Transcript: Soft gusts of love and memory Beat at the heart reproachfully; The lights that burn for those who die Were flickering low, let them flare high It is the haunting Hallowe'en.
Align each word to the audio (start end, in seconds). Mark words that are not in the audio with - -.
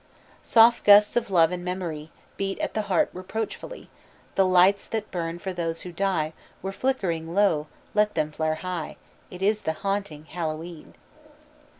Soft 0.41 0.83
gusts 0.83 1.15
of 1.15 1.29
love 1.29 1.51
and 1.51 1.63
memory 1.63 2.09
Beat 2.35 2.57
at 2.57 2.73
the 2.73 2.81
heart 2.89 3.11
reproachfully; 3.13 3.87
The 4.33 4.47
lights 4.47 4.87
that 4.87 5.11
burn 5.11 5.37
for 5.37 5.53
those 5.53 5.81
who 5.81 5.91
die 5.91 6.33
Were 6.63 6.71
flickering 6.71 7.35
low, 7.35 7.67
let 7.93 8.15
them 8.15 8.31
flare 8.31 8.55
high 8.65 8.97
It 9.29 9.43
is 9.43 9.61
the 9.61 9.73
haunting 9.85 10.25
Hallowe'en. 10.25 10.95